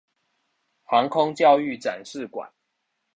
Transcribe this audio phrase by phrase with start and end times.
[0.83, 2.51] 航空教育展示館